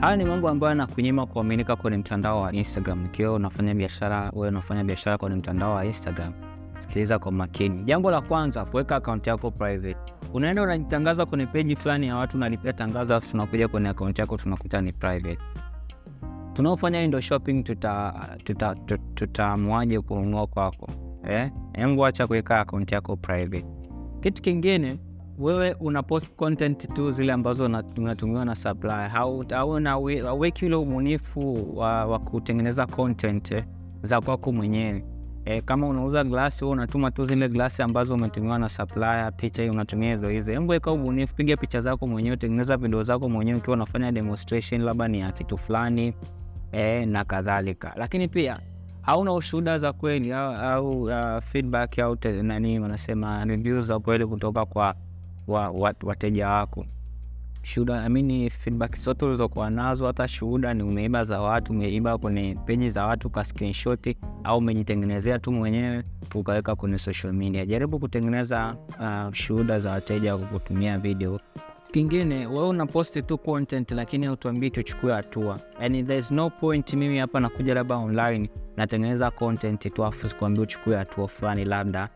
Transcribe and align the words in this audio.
Haya 0.00 0.16
ni 0.16 0.24
mambo 0.24 0.48
ambayo 0.48 0.68
yanakunyima 0.70 1.26
kuaminika 1.26 1.76
kwenye 1.76 1.96
mtandao 1.96 2.40
wa 2.40 2.52
Instagram. 2.52 3.04
Ikiwa 3.06 3.32
unafanya 3.32 3.74
biashara, 3.74 4.30
wewe 4.34 4.48
unafanya 4.48 4.84
biashara 4.84 5.18
kwenye 5.18 5.36
mtandao 5.36 5.74
wa 5.74 5.84
Instagram, 5.84 6.32
sikiliza 6.78 7.18
kwa 7.18 7.32
makini. 7.32 7.82
Jambo 7.84 8.10
la 8.10 8.20
kwanza, 8.20 8.64
kuweka 8.64 8.96
akaunti 8.96 9.30
yako 9.30 9.50
private. 9.50 9.96
Unaenda 10.34 10.62
unajitangaza 10.62 11.26
kwenye 11.26 11.46
peji 11.46 11.76
fulani 11.76 12.06
ya 12.06 12.16
watu, 12.16 12.36
unalipia 12.36 12.72
tangazo, 12.72 13.12
alafu 13.14 13.30
tunakuja 13.30 13.68
kwenye 13.68 13.88
akaunti 13.88 14.20
yako 14.20 14.36
tunakuta 14.36 14.80
ni 14.80 14.92
private. 14.92 15.38
Tunaofanya 16.52 16.98
window 16.98 17.20
shopping 17.20 17.62
tutaamuaje 17.62 18.36
tuta, 18.44 18.74
tuta, 18.74 18.98
tuta 19.14 20.02
kununua 20.02 20.46
kwako 20.46 20.88
eh? 21.28 21.50
Hebu 21.72 22.06
acha 22.06 22.26
kuweka 22.26 22.60
akaunti 22.60 22.94
yako 22.94 23.16
private. 23.16 23.66
Kitu 24.20 24.42
kingine 24.42 24.98
wewe 25.40 25.76
una 25.80 26.02
post 26.02 26.34
content 26.36 26.92
tu 26.94 27.10
zile 27.12 27.32
ambazo 27.32 27.64
unatumiwa 27.96 28.44
na 28.44 28.54
supplier, 28.54 29.08
hauweki 29.08 30.66
ule 30.66 30.74
ubunifu 30.76 31.68
wa, 31.78 32.06
wa 32.06 32.18
kutengeneza 32.18 32.86
content 32.86 33.50
eh, 33.52 33.64
za 34.02 34.20
kwako 34.20 34.52
mwenyewe 34.52 35.04
E, 35.44 35.60
Kama 35.60 35.88
unauza 35.88 36.24
glasi, 36.24 36.64
wewe 36.64 36.72
unatuma 36.72 37.10
tu 37.10 37.24
zile 37.24 37.48
glasi 37.48 37.82
ambazo 37.82 38.14
umetumiwa 38.14 38.58
na 38.58 38.68
supplier, 38.68 39.32
picha 39.36 39.62
hii 39.62 39.68
unatumia 39.68 40.10
hizo 40.12 40.28
hizo. 40.28 40.52
Hebu 40.52 40.68
weka 40.70 40.92
ubunifu, 40.92 41.34
piga 41.34 41.56
picha 41.56 41.80
zako 41.80 42.06
mwenyewe, 42.06 42.36
tengeneza 42.36 42.76
video 42.76 43.02
zako 43.02 43.28
mwenyewe 43.28 43.58
ukiwa 43.58 43.76
unafanya 43.76 44.12
demonstration 44.12 44.82
labda 44.82 45.08
ni 45.08 45.20
ya 45.20 45.32
kitu 45.32 45.58
fulani 45.58 46.14
e, 46.72 47.06
na 47.06 47.24
kadhalika. 47.24 47.92
Lakini 47.96 48.28
pia 48.28 48.58
hauna 49.02 49.32
ushuhuda 49.32 49.78
za 49.78 49.92
kweli 49.92 50.32
au, 50.32 50.54
au 50.54 51.02
uh, 51.02 51.38
feedback 51.42 51.98
au 51.98 52.16
nani 52.42 52.80
wanasema 52.80 53.44
reviews 53.44 53.84
za 53.84 53.98
kweli 53.98 54.26
kutoka 54.26 54.66
kwa 54.66 54.94
wa, 55.46 55.70
wa, 55.70 55.94
wateja 56.02 56.48
wako. 56.48 56.86
Shuhuda 57.62 58.04
I 58.04 58.50
feedback 58.50 58.96
zote 58.96 59.24
ulizokuwa 59.26 59.70
nazo, 59.70 60.06
hata 60.06 60.28
shuhuda 60.28 60.74
ni 60.74 60.82
umeiba 60.82 61.24
za 61.24 61.40
watu, 61.40 61.72
umeiba 61.72 62.18
kwenye 62.18 62.56
peji 62.66 62.90
za 62.90 63.06
watu 63.06 63.30
ka 63.30 63.44
screenshot 63.44 64.16
au 64.44 64.58
umejitengenezea 64.58 65.38
tu 65.38 65.52
mwenyewe 65.52 66.04
ukaweka 66.34 66.76
kwenye 66.76 66.98
social 66.98 67.32
media. 67.32 67.66
Jaribu 67.66 67.98
kutengeneza 67.98 68.76
uh, 69.00 69.32
shuhuda 69.34 69.78
za 69.78 69.92
wateja 69.92 70.36
kwa 70.36 70.46
kutumia 70.48 70.98
video. 70.98 71.40
Kingine, 71.92 72.46
wewe 72.46 72.68
unaposti 72.68 73.22
tu 73.22 73.38
content 73.38 73.90
lakini 73.90 74.26
hautuambii 74.26 74.70
tuchukue 74.70 75.12
hatua. 75.12 75.60
Yani 75.80 76.02
there's 76.04 76.30
no 76.30 76.50
point 76.50 76.94
mimi 76.94 77.18
hapa 77.18 77.40
nakuja 77.40 77.74
labda 77.74 77.96
online 77.96 78.50
natengeneza 78.76 79.30
content 79.30 79.94
tu 79.94 80.04
afu 80.04 80.28
sikwambia 80.28 80.62
uchukue 80.62 80.96
hatua 80.96 81.28
fulani, 81.28 81.64
labda 81.64 82.08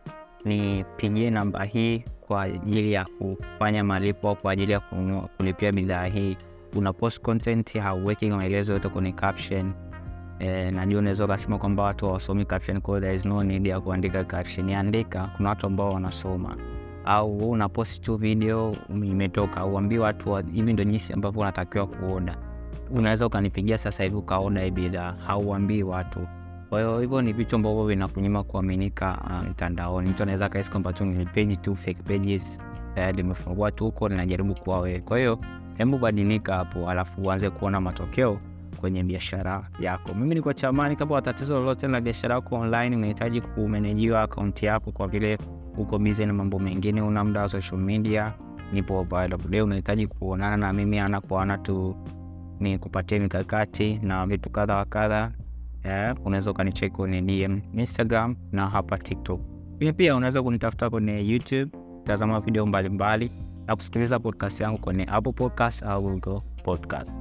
nipigie 0.45 1.31
namba 1.31 1.65
hii 1.65 2.05
kwa 2.21 2.43
ajili 2.43 2.93
ya 2.93 3.05
kufanya 3.05 3.85
malipo 3.85 4.35
kwa 4.35 4.53
ajili 4.53 4.73
ya 4.73 4.81
kulipia 5.37 5.73
bidhaa 5.73 6.05
hii. 6.07 6.37
Una 6.77 6.93
post 6.93 7.21
content, 7.21 7.79
hauweki 7.79 8.31
maelezo 8.31 8.73
yote 8.73 8.89
kwenye 8.89 9.13
caption. 9.13 9.73
E, 10.39 10.71
najua 10.71 10.99
unaweza 10.99 11.25
ukasema 11.25 11.59
kwamba 11.59 11.83
watu 11.83 12.07
hawasomi 12.07 12.45
caption, 12.45 12.81
kwa 12.81 13.01
there 13.01 13.15
is 13.15 13.25
no 13.25 13.43
need 13.45 13.67
ya 13.67 13.81
kuandika 13.81 14.25
caption. 14.25 14.71
Andika, 14.71 15.31
kuna 15.37 15.49
watu 15.49 15.67
ambao 15.67 15.93
wanasoma. 15.93 16.57
Au 17.05 17.51
una 17.51 17.69
post 17.69 18.05
tu 18.05 18.17
video 18.17 18.77
imetoka, 18.91 19.65
uambie 19.67 19.99
watu 19.99 20.35
hivi 20.35 20.73
ndio 20.73 20.85
jinsi 20.85 21.13
ambavyo 21.13 21.41
unatakiwa 21.43 21.87
kuoda. 21.87 22.37
Unaweza 22.91 23.27
ukanipigia 23.27 23.79
sasa 23.79 24.05
hivi 24.05 24.17
ukaoda 24.17 24.61
hii 24.63 24.71
bidhaa, 24.71 25.15
hauambii 25.27 25.83
watu 25.83 26.21
kwa 26.75 26.81
hiyo 26.83 27.01
hivyo 27.01 27.23
ni 27.23 27.33
vitu 27.33 27.57
ambavyo 27.57 27.85
vinakunyima 27.87 28.43
kuaminika 28.43 29.19
mtandaoni. 29.51 30.07
Um, 30.07 30.13
mtu 30.13 30.23
anaweza 30.23 30.49
kahisi 30.49 30.71
kwamba 30.71 30.93
tu 30.93 31.05
ni 31.05 31.27
page 31.27 31.57
tu 31.57 31.77
fake 31.77 32.03
pages 32.03 32.61
tayari 32.95 33.17
limefungua 33.17 33.71
tu 33.71 33.85
huko 33.85 34.09
linajaribu 34.09 34.55
kuwa 34.55 34.81
wewe. 34.81 35.01
Kwa 35.01 35.19
hiyo 35.19 35.39
hebu 35.79 35.99
badilika 35.99 36.55
hapo, 36.55 36.91
alafu 36.91 37.23
uanze 37.23 37.51
kuona 37.51 37.81
matokeo 37.81 38.39
kwenye 38.81 39.03
biashara 39.05 39.71
yako. 39.81 40.15
Mimi 40.15 40.35
niko 40.35 40.53
Chamani. 40.53 40.97
Kama 40.97 41.23
tatizo 41.23 41.55
lolote 41.59 41.89
la 41.89 42.01
biashara 42.01 42.35
yako 42.35 42.57
online, 42.57 42.97
unahitaji 42.97 43.41
kumenejiwa 43.41 44.23
akaunti 44.23 44.67
yako 44.67 44.93
kwa 44.93 45.09
vile 45.09 45.39
uko 45.79 45.99
busy 45.99 46.27
na 46.27 46.33
mambo 46.33 46.59
mengine, 46.59 47.03
una 47.03 47.25
muda 47.25 47.41
wa 47.41 47.49
social 47.49 47.81
media, 47.81 48.33
nipo 48.73 49.01
available. 49.01 49.63
Unahitaji 49.63 50.07
kuonana 50.07 50.57
na 50.57 50.73
mimi 50.73 50.99
ana 50.99 51.21
kwa 51.21 51.43
ana 51.43 51.59
tu 51.59 51.97
ni 52.61 52.79
kupatia 52.79 53.21
mikakati 53.21 53.99
na 54.03 54.27
vitu 54.27 54.51
kadha 54.51 54.75
wa 54.77 54.85
kadha 54.85 55.33
Yeah, 55.85 56.17
unaweza 56.25 56.51
ukanicheki 56.51 56.97
kwenye 56.97 57.23
DM 57.23 57.61
Instagram 57.75 58.37
na 58.53 58.69
hapa 58.69 58.99
TikTok. 58.99 59.41
Pia 59.79 59.93
pia 59.93 60.17
unaweza 60.17 60.43
kunitafuta 60.43 60.91
kwenye 60.91 61.29
YouTube, 61.29 61.71
tazama 62.05 62.41
video 62.41 62.67
mbalimbali 62.67 63.25
mbali, 63.29 63.45
na 63.67 63.77
kusikiliza 63.77 64.19
podcast 64.19 64.61
yangu 64.61 64.79
kwenye 64.79 65.05
Apple 65.05 65.33
Podcast 65.33 65.83
au 65.83 66.03
Google 66.03 66.41
Podcast. 66.65 67.13